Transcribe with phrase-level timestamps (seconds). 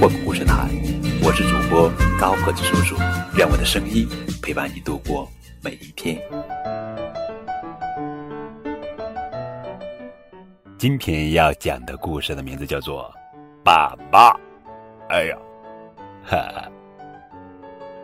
[0.00, 0.68] 混故事台，
[1.24, 2.94] 我是主播高个子叔叔，
[3.36, 4.08] 愿我的声音
[4.40, 5.28] 陪伴你度过
[5.60, 6.16] 每一天。
[10.78, 13.12] 今天要讲的故事的名字叫做
[13.64, 14.32] 《爸爸》。
[15.08, 15.36] 哎呀，
[16.24, 16.68] 哈哈！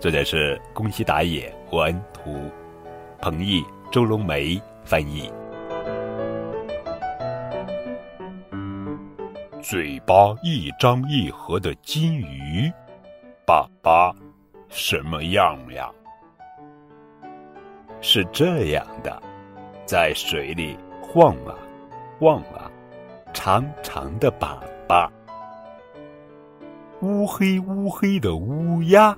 [0.00, 2.50] 作者是宫西达也，文图，
[3.20, 5.30] 彭毅、周龙梅翻译。
[9.68, 12.72] 嘴巴一张一合的金鱼，
[13.44, 14.14] 爸爸
[14.68, 15.90] 什么样呀？
[18.00, 19.20] 是这样的，
[19.84, 21.58] 在水里晃啊。
[22.20, 22.70] 晃啊，
[23.34, 24.56] 长长的粑
[24.86, 25.10] 粑，
[27.02, 29.10] 乌黑乌黑的乌鸦，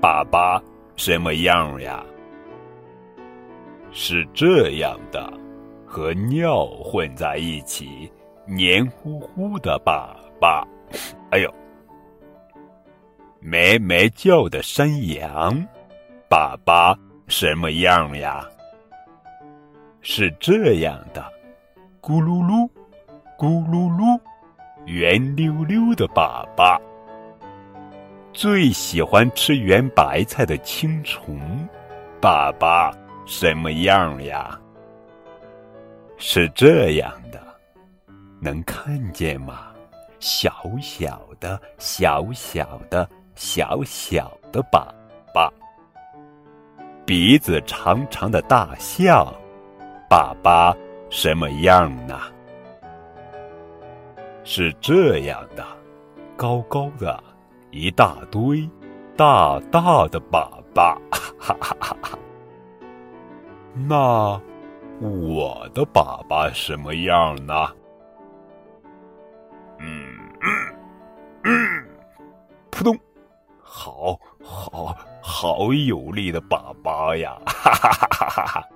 [0.00, 0.62] 粑粑
[0.94, 2.06] 什么样呀？
[3.90, 5.32] 是这样的，
[5.84, 8.08] 和尿混在一起，
[8.48, 10.08] 黏糊糊的粑
[10.40, 10.66] 粑。
[11.30, 11.54] 哎呦，
[13.40, 15.54] 咩咩叫的山羊，
[16.30, 18.42] 粑粑什么样呀？
[20.00, 21.22] 是这样的。
[22.00, 22.66] 咕噜噜，
[23.36, 24.18] 咕噜噜，
[24.86, 26.80] 圆溜溜的粑粑。
[28.32, 31.38] 最喜欢吃圆白菜的青虫，
[32.18, 32.90] 粑粑
[33.26, 34.58] 什么样呀？
[36.16, 37.40] 是这样的，
[38.40, 39.66] 能看见吗？
[40.20, 44.84] 小小的、小小的、小小的粑
[45.32, 45.48] 粑，
[47.06, 49.26] 鼻子长长的大象，
[50.10, 50.76] 粑粑。
[51.10, 52.20] 什么样呢？
[54.44, 55.64] 是这样的，
[56.36, 57.22] 高高的，
[57.70, 58.68] 一大堆，
[59.16, 62.18] 大大的粑粑，哈哈哈哈！
[63.74, 64.38] 那
[65.00, 67.54] 我的粑粑什么样呢？
[70.42, 70.48] 嗯
[71.44, 71.84] 嗯，
[72.70, 72.98] 扑通，
[73.62, 77.36] 好好好有力的粑粑呀！
[77.46, 78.68] 哈哈哈哈哈哈！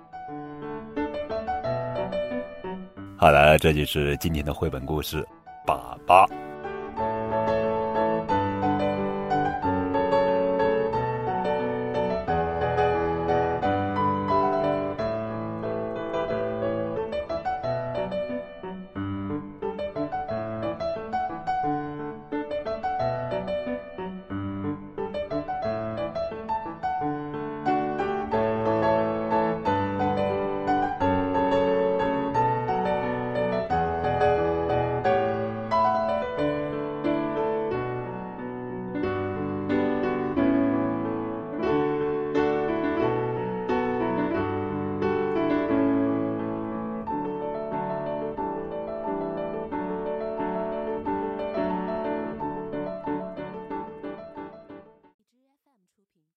[3.17, 5.23] 好了，这就是今天的绘本故事
[5.67, 6.27] 《粑粑》。